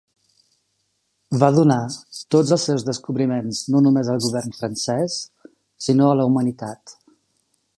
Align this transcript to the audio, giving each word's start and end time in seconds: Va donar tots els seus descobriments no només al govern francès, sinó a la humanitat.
Va 1.43 1.49
donar 1.57 1.77
tots 2.35 2.53
els 2.57 2.65
seus 2.69 2.85
descobriments 2.87 3.59
no 3.75 3.83
només 3.89 4.09
al 4.15 4.25
govern 4.25 4.57
francès, 4.61 5.19
sinó 5.89 6.09
a 6.11 6.17
la 6.23 6.27
humanitat. 6.31 6.97